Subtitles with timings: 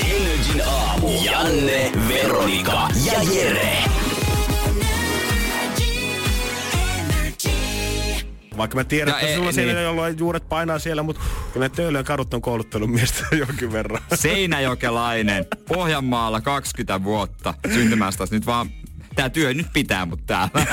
[0.00, 1.08] Energin aamu.
[1.24, 3.78] Janne, Veronika ja Jere.
[8.56, 9.84] Vaikka mä tiedän, No että ei, sulla siellä niin.
[9.84, 14.02] jolloin juuret painaa siellä, mutta kyllä ne Töölön kadut on kouluttanut miestä jonkin verran.
[14.14, 18.24] Seinäjokelainen, Pohjanmaalla 20 vuotta syntymästä.
[18.30, 18.70] Nyt vaan
[19.18, 20.50] tää työ nyt pitää mut täällä.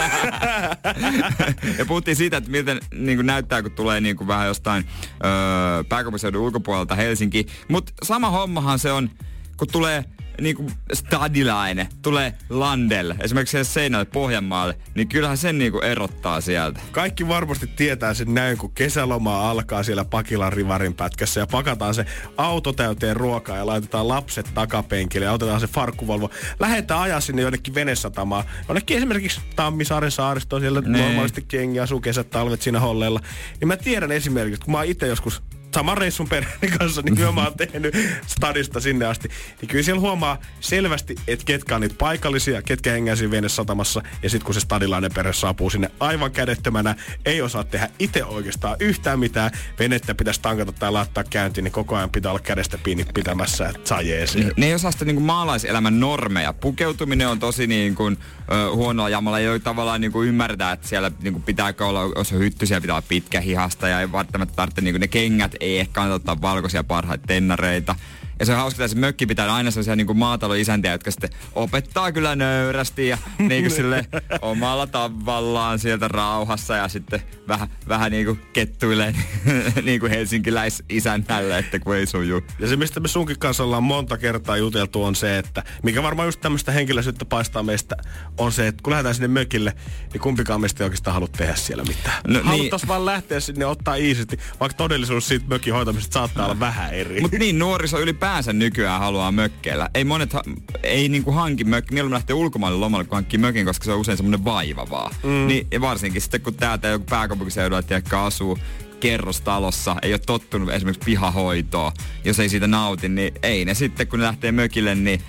[1.78, 4.86] ja puhuttiin siitä, että miltä niin kuin näyttää, kun tulee niin kuin vähän jostain
[5.26, 7.46] öö, pääkaupunkiseudun ulkopuolelta Helsinki.
[7.68, 9.10] Mutta sama hommahan se on,
[9.58, 10.04] kun tulee
[10.42, 16.80] niin kuin stadilainen, tulee Landelle, esimerkiksi seinälle Pohjanmaalle, niin kyllähän sen niin kuin erottaa sieltä.
[16.92, 22.06] Kaikki varmasti tietää sen näin, kun kesäloma alkaa siellä Pakilan rivarin pätkässä ja pakataan se
[22.38, 26.30] auto täyteen ruokaa ja laitetaan lapset takapenkille ja otetaan se farkkuvolvo.
[26.60, 28.44] Lähdetään ajaa sinne jonnekin venesatamaan.
[28.68, 30.92] Jonnekin esimerkiksi Tammisaaren saaristoon, siellä Niin.
[30.92, 33.20] normaalisti jengi asuu kesät, talvet siinä holleilla.
[33.60, 35.44] Niin mä tiedän esimerkiksi, kun mä oon itse joskus
[35.76, 37.96] saman reissun perheeni kanssa, niin mä oon tehnyt
[38.28, 39.30] stadista sinne asti.
[39.62, 44.02] Niin kyllä siellä huomaa selvästi, että ketkä on niitä paikallisia, ketkä hengää siinä venesatamassa.
[44.24, 46.96] Ja sitten kun se stadilainen perhe saapuu sinne aivan kädettömänä,
[47.26, 49.52] ei osaa tehdä itse oikeastaan yhtään mitään.
[49.80, 53.90] Venettä pitäisi tankata tai laittaa käyntiin, niin koko ajan pitää olla kädestä piini pitämässä, että
[53.90, 54.52] saa jeesiin.
[54.58, 56.54] Ne ei osaa sitä niin kuin maalaiselämän normeja.
[56.54, 58.18] Pukeutuminen on tosi niin kuin,
[58.52, 59.40] ö, huonoa jamalla.
[59.40, 62.66] Ei ole tavallaan niin kuin ymmärtää, että siellä niin kuin pitääkö olla, jos on hytty,
[62.66, 65.94] siellä pitää olla pitkä hihasta ja ei välttämättä tarvitse niin kuin ne kengät, ei ehkä
[65.94, 67.96] kannata ottaa valkoisia parhaita tennareita.
[68.40, 72.12] Ja se on hauska, että se mökki pitää aina sellaisia niin maataloisäntiä, jotka sitten opettaa
[72.12, 73.18] kyllä nöyrästi ja
[73.50, 74.06] niin kuin sille
[74.42, 79.16] omalla tavallaan sieltä rauhassa ja sitten vähän, vähän niin kuin kettuilee
[79.84, 82.42] niin kuin helsinkiläisisännälle, että kun ei suju.
[82.60, 86.28] Ja se, mistä me sunkin kanssa ollaan monta kertaa juteltu, on se, että mikä varmaan
[86.28, 87.96] just tämmöistä henkilöisyyttä paistaa meistä,
[88.38, 89.74] on se, että kun lähdetään sinne mökille,
[90.14, 92.22] niin kumpikaan meistä ei oikeastaan halua tehdä siellä mitään.
[92.28, 92.72] No niin.
[92.88, 97.22] Vaan lähteä sinne ottaa iisisti, vaikka todellisuus siitä mökin hoitamisesta saattaa olla vähän eri.
[97.22, 99.90] Mutta niin, nuoriso ylipäänsä nykyään haluaa mökkeillä.
[99.94, 100.44] Ei monet, ha-
[100.84, 104.18] ei niinku hanki mökki, mieluummin lähtee ulkomaille lomalle, kun hankkii mökin, koska se on usein
[104.18, 105.16] semmoinen vaiva vaan.
[105.24, 105.48] Mm.
[105.48, 108.58] Niin, ja varsinkin sitten, kun täältä joku pääkaupunkiseudulla tiedätkö, asuu
[109.00, 111.92] kerrostalossa, ei ole tottunut esimerkiksi pihahoitoon,
[112.24, 115.22] jos ei siitä nauti, niin ei ne sitten, kun ne lähtee mökille, niin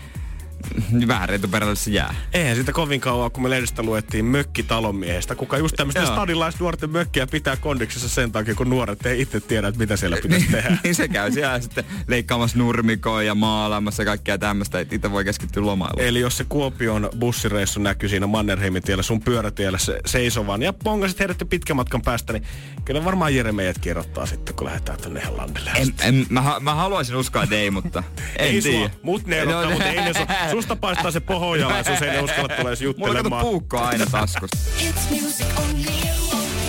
[0.90, 2.14] niin vähän retuperälle se jää.
[2.32, 6.12] Eihän sitä kovin kauan, kun me lehdistä luettiin mökkitalonmiehestä, kuka just tämmöistä Joo.
[6.12, 10.16] stadilais nuorten mökkiä pitää kondiksessa sen takia, kun nuoret ei itse tiedä, että mitä siellä
[10.22, 10.76] pitäisi tehdä.
[10.84, 15.24] niin se käy siellä sitten leikkaamassa nurmikoa ja maalaamassa ja kaikkea tämmöistä, että itse voi
[15.24, 16.06] keskittyä lomailuun.
[16.06, 21.20] Eli jos se Kuopion bussireissu näkyy siinä Mannerheimin tiellä, sun pyörätiellä se seisovan ja pongasit
[21.20, 22.42] heidät pitkän matkan päästä, niin
[22.84, 25.70] kyllä varmaan Jere meidät kirjoittaa sitten, kun lähdetään tonne Hellandille.
[25.74, 28.02] En, en, mä, mä haluaisin uskoa, että ei, mutta
[28.38, 28.78] en ei tiedä.
[28.78, 32.20] sua, mut ne erottaa, No, mutta ei ne su, susta paistaa se pohojalaisuus, ei ne
[32.20, 33.44] uskalla tulee edes Mulla kato juttelemaan.
[33.46, 34.56] puukko aina taskusta.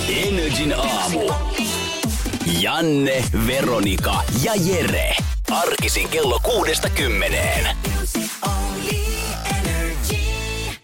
[0.10, 1.32] Energin aamu.
[2.60, 5.16] Janne, Veronika ja Jere.
[5.52, 7.78] Arkisin kello kuudesta kymmeneen.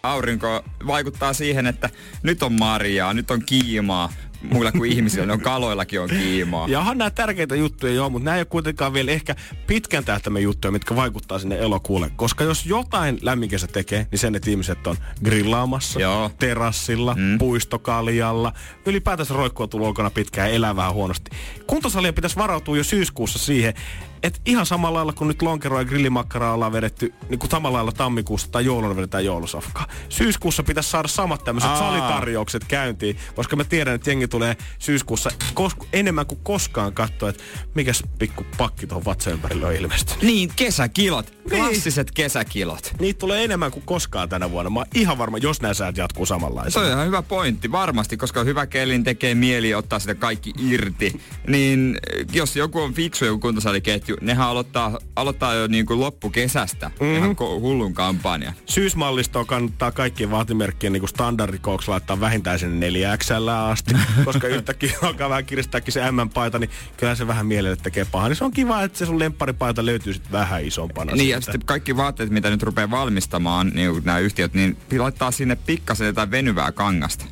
[0.04, 1.90] Aurinko vaikuttaa siihen, että
[2.24, 4.14] nyt on marjaa, nyt on kiimaa.
[4.52, 6.68] Muilla kuin ihmisillä, ne on kaloillakin on kiimaa.
[6.68, 9.36] Ja onhan nämä tärkeitä juttuja joo, mutta nämä ei ole kuitenkaan vielä ehkä
[9.68, 12.12] pitkän tähtäimen juttuja, mitkä vaikuttaa sinne elokuulle.
[12.16, 16.32] Koska jos jotain lämmin kesä tekee, niin sen, että ihmiset on grillaamassa, Joo.
[16.40, 17.38] terassilla, mm.
[17.38, 18.54] puistokaljalla,
[18.86, 21.32] ylipäätänsä roikkua tulee ulkona pitkään vähän huonosti.
[21.68, 23.74] Kuntosalia pitäisi varautua jo syyskuussa siihen,
[24.24, 27.92] että ihan samalla lailla kuin nyt lonkeroa ja grillimakkaraa ollaan vedetty, niin kuin samalla lailla
[27.92, 29.88] tammikuussa tai jouluna vedetään joulusafkaa.
[30.10, 31.80] Syyskuussa pitäisi saada samat tämmöiset Aa.
[31.80, 35.30] salitarjoukset käyntiin, koska mä tiedän, että jengi tulee syyskuussa
[35.60, 37.44] kos- enemmän kuin koskaan katsoa, että
[37.76, 40.24] mikäs pikku pakki tuohon vatsan ympärille on ilmestynyt.
[40.24, 41.34] Niin, kesäkilot.
[41.50, 42.94] Klassiset kesäkilot.
[43.00, 44.70] Niitä tulee enemmän kuin koskaan tänä vuonna.
[44.70, 46.86] Mä oon ihan varma, jos nämä säät jatkuu Se samanlaisena.
[46.86, 51.22] on ihan hyvä pointti, varmasti, koska hyvä kelin tekee mieli ottaa sitä kaikki irti.
[51.48, 51.98] Niin
[52.34, 57.16] jos joku on fiksu joku kuntosaliketju, nehän aloittaa, aloittaa jo niin kuin loppukesästä mm-hmm.
[57.16, 58.54] ihan ko- hullun kampanja.
[58.66, 63.94] Syysmallistoa kannattaa kaikkien vaatimerkkien niin standardikooksi laittaa vähintään sinne 4 XL asti,
[64.26, 68.30] koska yhtäkkiä alkaa vähän kiristääkin se M-paita, niin kyllä se vähän mielelle tekee pahaa.
[68.30, 71.12] Niin se on kiva, että se sun lempparipaita löytyy sitten vähän isompana.
[71.12, 71.52] Niin ja siitä.
[71.52, 76.32] sitten kaikki vaatteet, mitä nyt rupeaa valmistamaan, niin nämä yhtiöt, niin laittaa sinne pikkasen jotain
[76.32, 77.26] venyvää kangasta.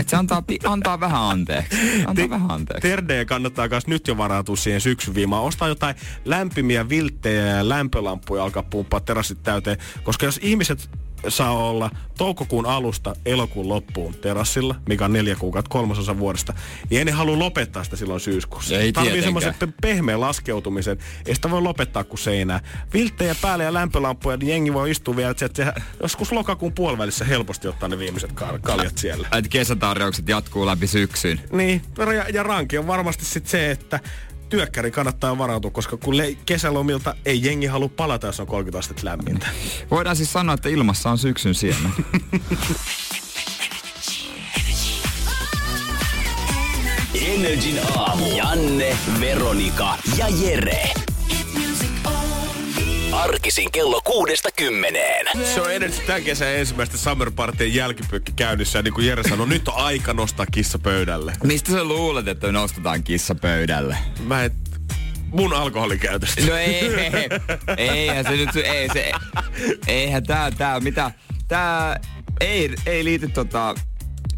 [0.00, 1.76] Et se antaa, antaa vähän anteeksi.
[1.98, 2.88] Antaa Te- vähän anteeksi.
[2.88, 5.42] Terdeen kannattaa myös nyt jo varautua siihen syksyn viimaan.
[5.42, 5.94] Ostaa jotain
[6.24, 9.78] lämpimiä vilttejä ja lämpölampuja alkaa pumppaa terassit täyteen.
[10.02, 10.90] Koska jos ihmiset
[11.28, 16.54] saa olla toukokuun alusta elokuun loppuun terassilla, mikä on neljä kuukautta kolmasosa vuodesta,
[16.90, 18.76] niin ei ne halua lopettaa sitä silloin syyskuussa.
[18.76, 20.98] Ei Tarvii semmoisen pe- pehmeän laskeutumisen.
[21.26, 22.60] Ei sitä voi lopettaa kuin seinää.
[22.94, 25.72] Vilttejä päälle ja lämpölampuja, niin jengi voi istua vielä, että se-
[26.02, 29.28] joskus lokakuun puolivälissä helposti ottaa ne viimeiset kar- kaljat siellä.
[29.32, 31.40] Että kesätarjoukset jatkuu läpi syksyn.
[31.52, 34.00] Niin, ja, ja ranki on varmasti sit se, että
[34.48, 39.04] työkkäri kannattaa varautua, koska kun le- kesälomilta ei jengi halua palata, jos on 30 astetta
[39.04, 39.46] lämmintä.
[39.90, 41.92] Voidaan siis sanoa, että ilmassa on syksyn siemen.
[47.14, 48.36] Energin aamu.
[48.36, 51.07] Janne, Veronika ja Jere.
[53.18, 55.26] Arkisin kello kuudesta kymmeneen.
[55.54, 58.78] Se on edes tämän kesän ensimmäistä Summer Partien jälkipyykki käynnissä.
[58.78, 61.32] Ja niin kuin Jere sanoi, nyt on aika nostaa kissa pöydälle.
[61.44, 63.96] Mistä sä luulet, että nostetaan kissa pöydälle?
[64.20, 64.52] Mä et,
[65.26, 66.46] mun alkoholikäytöstä.
[66.46, 66.90] No ei,
[67.76, 69.12] eihän se nyt, ei se,
[69.86, 71.10] eihän tää, tää, mitä,
[71.48, 72.00] tää
[72.40, 73.74] ei, ei liity tota,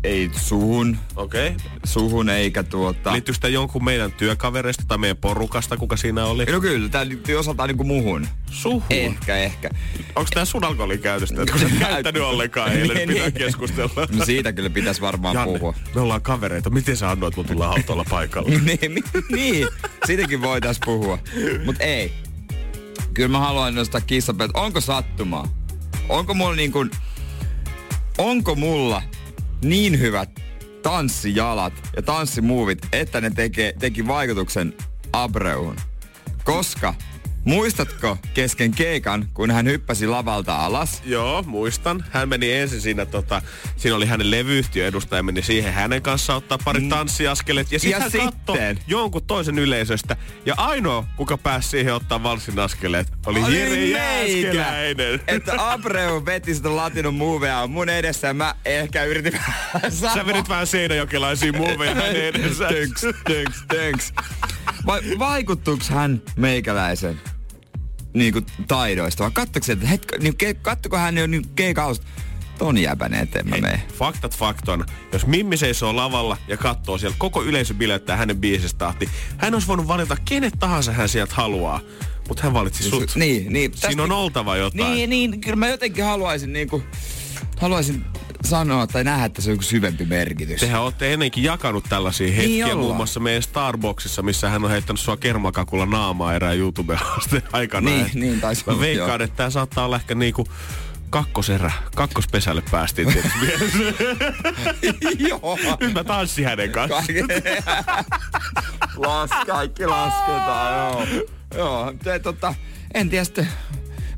[0.05, 1.49] ei suhun, Okei.
[1.49, 1.58] Okay.
[1.85, 3.12] suhun eikä tuota...
[3.12, 6.44] Liittyykö sitä jonkun meidän työkavereista tai meidän porukasta, kuka siinä oli?
[6.44, 8.26] No kyllä, tää liittyy osaltaan niinku muhun.
[8.50, 8.82] Suhun.
[8.91, 9.70] Ehkä, ehkä.
[10.17, 11.47] Onko tää sun alkoholikäytöstä?
[11.50, 13.32] Kun sä et käyttänyt ollenkaan eilen, Niin, pitää niin.
[13.32, 14.08] keskustella.
[14.19, 15.75] No siitä kyllä pitäisi varmaan Janne, puhua.
[15.94, 16.70] me ollaan kavereita.
[16.70, 18.50] Miten sä annoit mun tulla autolla paikalle?
[18.61, 19.02] niin, mi-
[19.32, 19.69] niin,
[20.06, 21.19] siitäkin voitais puhua.
[21.64, 22.12] Mut ei.
[23.14, 24.56] Kyllä mä haluan nostaa kissapöydät.
[24.56, 25.49] Onko sattumaa?
[26.08, 26.91] Onko mulla niin kuin,
[28.19, 29.02] onko mulla
[29.65, 30.31] niin hyvät
[30.83, 34.75] tanssijalat ja tanssimuuvit, että ne tekee, teki vaikutuksen
[35.12, 35.77] Abreuhun?
[36.45, 36.95] Koska
[37.50, 41.02] muistatko kesken keikan, kun hän hyppäsi lavalta alas?
[41.05, 42.05] Joo, muistan.
[42.11, 43.43] Hän meni ensin siinä, tota,
[43.76, 47.73] siinä oli hänen levyyhtiön edustaja, meni siihen hänen kanssa ottaa pari tanssiaskelet.
[47.73, 48.79] Ja sitten Ja hän sitten?
[48.87, 50.17] jonkun toisen yleisöstä.
[50.47, 55.20] Ja ainoa, kuka pääsi siihen ottaa valssin askeleet, oli, oli Jere Jääskeläinen.
[55.26, 60.49] Että Abreu veti sitä latinon movea mun edessä ja mä ehkä yritin vähän Sä vedit
[60.49, 62.69] vähän seinäjokelaisia muoveja hänen edessä.
[62.69, 64.12] Tönks, tönks, tönks.
[64.87, 67.20] Vai vaikuttaako hän meikäläisen
[68.15, 69.23] niinku taidoista?
[69.23, 72.07] Vai kattoiko se, että hetko, niin ke, kattoko hän jo niin keikausta?
[72.59, 73.83] Ton jäbän eteen mä menen.
[73.95, 74.87] Faktat fakton.
[75.12, 79.09] Jos Mimmi seisoo lavalla ja katsoo siellä, koko yleisö bilettää hänen biisistä tahti.
[79.39, 81.81] Hän olisi voinut valita kenet tahansa hän sieltä haluaa.
[82.29, 83.17] Mutta hän valitsi sut.
[83.17, 83.73] Niin, niin.
[83.75, 84.95] Siinä on oltava jotain.
[84.95, 86.83] Niin, niin, kyllä mä jotenkin haluaisin niinku,
[87.57, 88.05] haluaisin
[88.44, 90.60] sanoa tai nähdä, että se on joku syvempi merkitys.
[90.60, 95.00] Tehän olette ennenkin jakanut tällaisia hetkiä, Niin muun muassa meidän Starboxissa, missä hän on heittänyt
[95.00, 97.90] sua kermakakulla naamaa erään YouTube-haasteen aikana.
[97.90, 100.46] Niin, niin taisi Mä veikkaan, että tää saattaa olla ehkä niinku
[101.10, 101.72] kakkoserä.
[101.96, 103.38] Kakkospesälle päästiin tietysti.
[105.28, 105.58] Joo.
[105.81, 107.04] Nyt mä tanssin hänen kanssaan.
[108.96, 111.06] Las, kaikki lasketaan, joo.
[111.54, 112.54] Joo, te, tota,
[112.94, 113.48] en tiedä sitten,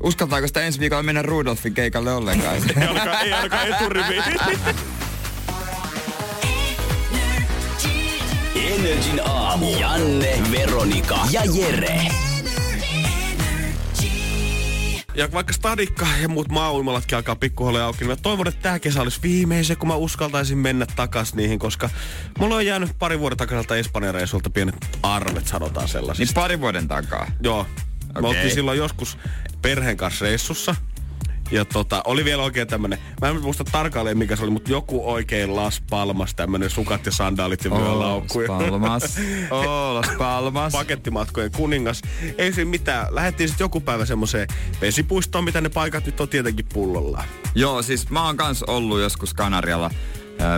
[0.03, 2.55] uskaltaako sitä ensi viikolla mennä Rudolfin keikalle ollenkaan.
[2.81, 4.23] Ei alkaa, ei alkaa eturiviin.
[8.55, 9.77] Energin aamu.
[9.79, 12.01] Janne, Veronika ja Jere.
[15.15, 19.01] Ja vaikka Stadikka ja muut maa-uimalatkin alkaa pikkuhiljaa auki, niin mä toivon, että tämä kesä
[19.01, 21.89] olisi viimeisen, kun mä uskaltaisin mennä takas niihin, koska
[22.39, 26.41] mulla on jäänyt pari vuoden takaiselta Espanjan reissulta pienet arvet, sanotaan niin sellaisista.
[26.41, 27.31] pari vuoden takaa.
[27.41, 27.65] Joo.
[28.13, 28.29] Me Okei.
[28.29, 29.17] oltiin silloin joskus
[29.63, 30.75] perheen kanssa reissussa.
[31.51, 35.11] Ja tota, oli vielä oikein tämmönen, mä en muista tarkalleen mikä se oli, mutta joku
[35.11, 38.39] oikein Las Palmas, tämmönen sukat ja sandaalit ja vyölaukku.
[38.39, 39.03] Las Palmas.
[39.51, 40.73] Oh, Las Palmas.
[40.73, 42.01] pakettimatkojen kuningas.
[42.37, 43.15] Ei siinä mitään.
[43.15, 44.47] Lähettiin sitten joku päivä semmoiseen
[44.81, 47.25] vesipuistoon, mitä ne paikat nyt on tietenkin pullollaan.
[47.55, 49.91] Joo, siis mä oon kans ollut joskus Kanarialla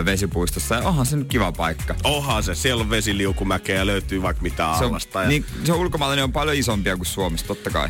[0.04, 1.94] vesipuistossa ja onhan se nyt kiva paikka.
[2.04, 5.00] Onhan se, siellä on vesiliukumäkeä ja löytyy vaikka mitä Se on.
[5.14, 7.88] Ja, niin, se on ulkomailla ne on paljon isompia kuin Suomessa, totta kai.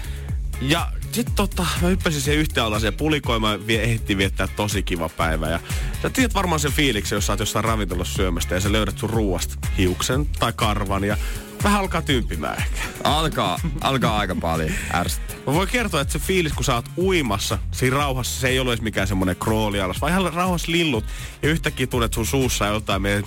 [0.61, 5.49] Ja sit tota, mä hyppäsin siihen yhteen alaseen pulikoimaan vie, ehdittiin viettää tosi kiva päivä.
[5.49, 5.61] Ja
[6.03, 9.11] sä tiedät varmaan sen fiiliksen, jos sä oot jossain ravintolassa syömästä ja sä löydät sun
[9.11, 11.17] ruuasta hiuksen tai karvan ja
[11.65, 12.81] vähän alkaa tympimään ehkä.
[13.05, 15.37] Alkaa, alkaa aika paljon ärsyttää.
[15.47, 18.71] Mä voin kertoa, että se fiilis, kun sä oot uimassa, siinä rauhassa, se ei ole
[18.71, 21.05] edes mikään semmonen krooli alas, vaan ihan rauhassa lillut
[21.43, 23.25] ja yhtäkkiä tunnet sun suussa jotain meidän...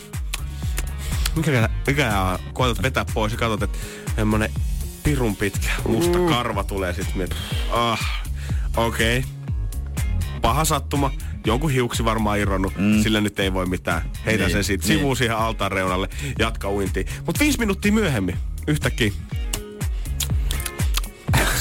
[1.35, 3.77] Mikä, mikä koetat vetää pois ja katsot, että
[4.15, 4.51] semmonen
[5.03, 7.35] pirun pitkä musta karva tulee sit miet.
[7.71, 8.23] Ah,
[8.77, 9.17] okei.
[9.19, 9.31] Okay.
[10.41, 11.11] Paha sattuma.
[11.45, 13.03] Jonkun hiuksi varmaan irronnut, mm.
[13.03, 14.01] sillä nyt ei voi mitään.
[14.25, 14.97] Heitä Niin, se siitä niin.
[14.97, 17.07] sivuun siihen altaan reunalle, jatka uintiin.
[17.25, 18.37] Mut viisi minuuttia myöhemmin,
[18.67, 19.11] yhtäkkiä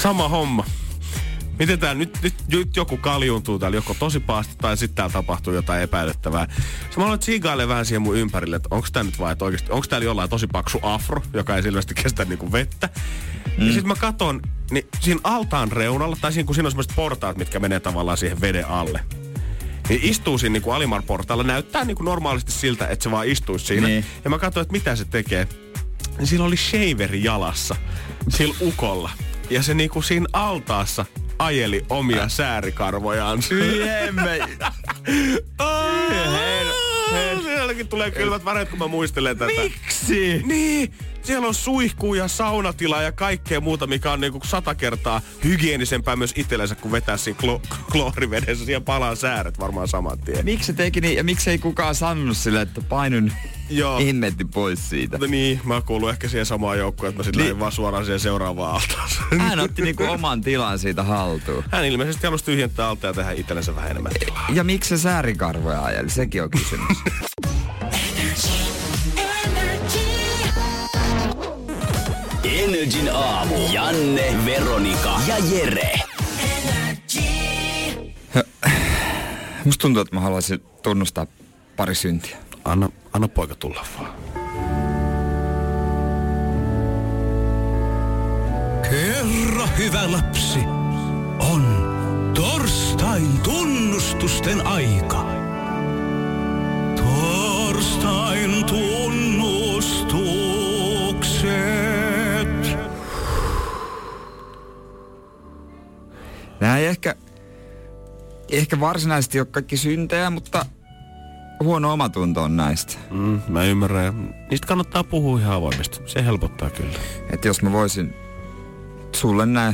[0.01, 0.65] sama homma.
[1.59, 5.53] Miten tää nyt, nyt, nyt joku kaljuntuu täällä joko tosi pahasti tai sitten täällä tapahtuu
[5.53, 6.47] jotain epäilyttävää.
[6.89, 9.71] Sä mä aloin tsiigaille vähän siihen mun ympärille, että onko tää nyt vai, että oikeasti,
[9.71, 12.89] onko täällä jollain tosi paksu afro, joka ei selvästi kestä niinku vettä.
[13.57, 13.67] Mm.
[13.67, 17.37] Ja sitten mä katon, niin siinä altaan reunalla, tai siinä kun siinä on semmoiset portaat,
[17.37, 19.03] mitkä menee tavallaan siihen veden alle.
[19.89, 23.87] Niin istuu siinä niinku Alimar portaalla, näyttää niinku normaalisti siltä, että se vaan istuisi siinä.
[23.87, 24.05] Niin.
[24.23, 25.47] Ja mä katsoin, että mitä se tekee.
[26.17, 27.75] Niin sillä oli shaveri jalassa,
[28.29, 29.09] sillä ukolla.
[29.49, 31.05] Ja se niinku siinä altaassa
[31.39, 33.39] ajeli omia säärikarvojaan.
[33.77, 34.39] Jemme.
[37.43, 39.61] Sielläkin tulee kylmät väreet, kun mä muistelen tätä.
[39.63, 40.41] Miksi?
[40.45, 40.93] Niin,
[41.29, 46.33] siellä on suihkuu ja saunatila ja kaikkea muuta, mikä on niinku sata kertaa hygienisempää myös
[46.35, 48.65] itsellensä, kuin vetää siinä klo- kloorivedessä.
[48.65, 50.45] Siellä palaa sääret varmaan saman tien.
[50.45, 53.31] Miksi se teki niin, ja miksi ei kukaan sanonut sille, että painun
[53.69, 53.97] Joo.
[53.99, 55.17] himmetti pois siitä?
[55.17, 57.49] No niin, mä kuulun ehkä siihen samaan joukkoon, että mä sitten Niin.
[57.51, 57.59] niin.
[57.59, 59.39] vaan suoraan siihen seuraavaan altaaseen.
[59.49, 61.63] Hän otti niinku oman tilan siitä haltuun.
[61.71, 64.45] Hän ilmeisesti halusi tyhjentää alta ja tehdä itsellensä vähän enemmän tilaa.
[64.53, 66.09] Ja miksi se säärikarvoja ajeli?
[66.09, 66.97] Sekin on kysymys.
[72.59, 73.55] Energin aamu.
[73.73, 75.99] Janne, Veronika ja Jere.
[79.65, 81.27] Musta tuntuu, että mä haluaisin tunnustaa
[81.75, 82.37] pari syntiä.
[82.65, 84.13] Anna, anna poika tulla vaan.
[88.89, 90.59] Kerro hyvä lapsi,
[91.39, 91.63] on
[92.35, 95.25] torstain tunnustusten aika.
[96.95, 100.28] Torstain tunnustukset.
[106.79, 107.15] Nämä ei ehkä,
[108.51, 110.65] ehkä varsinaisesti ole kaikki syntejä, mutta
[111.63, 112.93] huono omatunto on näistä.
[113.11, 114.35] Mm, mä ymmärrän.
[114.49, 115.99] Niistä kannattaa puhua ihan avoimesti.
[116.05, 116.99] Se helpottaa kyllä.
[117.33, 118.13] Että jos mä voisin
[119.15, 119.73] sulle nämä,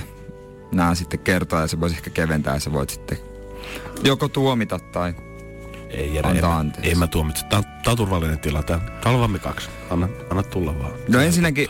[0.71, 3.17] nämä sitten kertoa ja se voisi ehkä keventää ja sä voit sitten
[4.03, 5.13] joko tuomita tai...
[5.89, 6.89] Ei, Jere, Antaa en, anteeksi.
[6.89, 7.45] ei mä tuomitse.
[7.45, 8.63] Tää on, tää on turvallinen tila.
[8.63, 9.69] Tää tää on kaksi.
[9.89, 10.93] Anna, anna tulla vaan.
[11.09, 11.67] No ensinnäkin,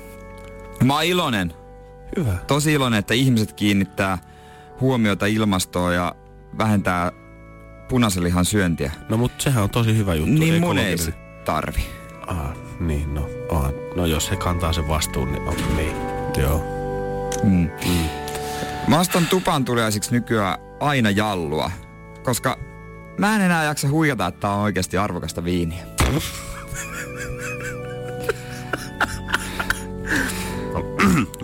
[0.84, 1.54] mä oon iloinen,
[2.16, 2.34] Hyvä.
[2.46, 4.18] tosi iloinen, että ihmiset kiinnittää
[4.80, 6.14] huomiota ilmastoon ja
[6.58, 7.12] vähentää
[7.88, 8.92] punaisen lihan syöntiä.
[9.08, 10.32] No mut sehän on tosi hyvä juttu.
[10.32, 11.12] Niin mun ei se
[11.44, 11.84] tarvi.
[12.26, 15.96] Ah, niin, no, ah, no jos he kantaa sen vastuun, niin on niin.
[16.36, 16.64] Joo.
[17.42, 17.70] Mm.
[18.88, 21.70] Mä ostan tupan tuliaisiksi nykyään aina jallua,
[22.22, 22.58] koska
[23.18, 25.84] mä en enää jaksa huijata, että tää on oikeasti arvokasta viiniä.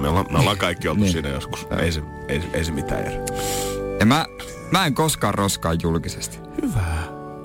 [0.07, 1.13] Me ollaan, me ollaan kaikki oltu Niin.
[1.13, 1.67] siinä joskus.
[1.79, 3.17] Ei se, ei, ei se mitään eri.
[4.01, 4.27] Ja mä,
[4.71, 6.39] mä en koskaan roskaa julkisesti.
[6.63, 6.81] Hyvä.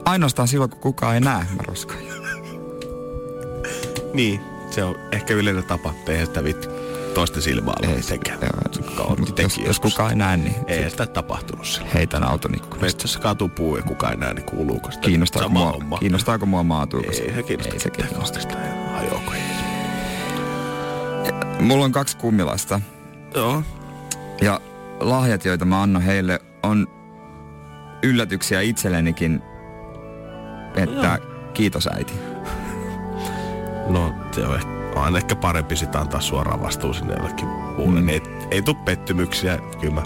[0.05, 1.99] Ainoastaan silloin, kun kukaan ei näe, mä roskaan.
[4.13, 4.39] Niin,
[4.71, 6.69] se on ehkä yleinen tapa tehdä sitä vittu
[7.13, 7.95] toisten silmällä Ei
[9.19, 11.87] mut jos, jos kukaan ei näe, niin Ei sitä tapahtunut sillä.
[11.93, 12.85] heitän auton ikkunasta.
[12.85, 15.01] Metsässä kaatuu puu ja kukaan ei näe, niin kuuluuko sitä?
[15.07, 15.97] Kiinnostaako mua, homma.
[15.97, 17.73] kiinnostaako mua maatuuko Ei se kiinnosta.
[17.73, 18.39] Ei se kiinnosta.
[21.61, 22.81] Mulla on kaksi kummilasta.
[23.35, 23.63] Joo.
[24.41, 24.61] Ja
[24.99, 26.87] lahjat, joita mä annan heille, on
[28.03, 29.41] yllätyksiä itsellenikin,
[30.75, 31.19] että
[31.53, 32.13] kiitos äiti.
[33.87, 38.01] No, se on, ehkä, on ehkä parempi sitä antaa suoraan vastuu sinne jollekin muulle.
[38.01, 38.09] Mm.
[38.09, 39.59] Ei, ei tuu pettymyksiä.
[39.81, 40.03] Kyllä mä,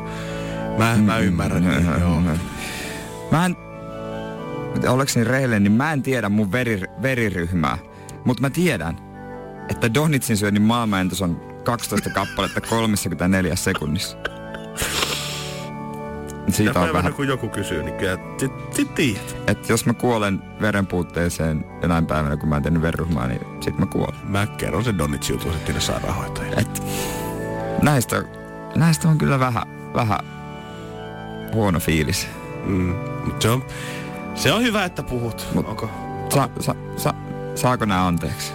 [0.78, 1.64] mä, mä ymmärrän.
[1.64, 2.22] Niin, joo.
[3.32, 3.56] Mä en,
[4.90, 7.78] olekseni rehellinen, niin mä en tiedä mun veri, veriryhmää,
[8.26, 9.05] mutta mä tiedän,
[9.70, 14.18] että Donitsin syönnin maailmanennätys on 12 kappaletta 34 sekunnissa.
[16.50, 19.36] Siitä on vähän, kun joku kysyy, niin kyllä sit, sit tiedät.
[19.48, 23.86] että jos mä kuolen verenpuutteeseen jonain päivänä, kun mä en tehnyt veriryhmää, niin sit mä
[23.86, 24.16] kuolen.
[24.24, 26.56] Mä kerron sen Donitsi jutun sitten niille sairaanhoitajille.
[26.62, 26.84] Et
[27.82, 28.24] näistä,
[28.76, 30.20] näistä on kyllä vähän, vähän
[31.54, 32.28] huono fiilis.
[32.66, 32.96] Mm.
[33.26, 33.64] Mut se, on,
[34.36, 35.48] se on hyvä, että puhut.
[35.54, 35.90] Mut- Onko?
[36.34, 37.14] Sa, sa, sa,
[37.56, 38.54] saako nämä anteeksi?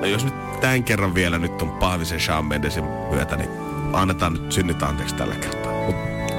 [0.00, 3.50] No jos nyt tämän kerran vielä nyt on Pahvisen Shawn Mendesin myötä, niin
[3.92, 5.72] annetaan nyt synnit anteeksi tällä kertaa.
[5.72, 5.96] Mut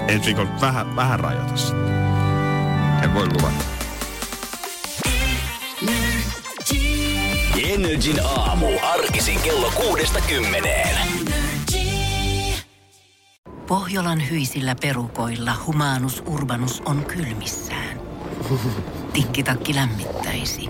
[0.07, 1.93] ensi viikolla vähän, vähän rajoita sitten.
[3.03, 3.63] En voi luvata.
[7.69, 8.67] Energin aamu.
[8.81, 10.97] Arkisin kello kuudesta kymmeneen.
[13.67, 18.01] Pohjolan hyisillä perukoilla humanus urbanus on kylmissään.
[19.13, 20.69] Tikkitakki lämmittäisi.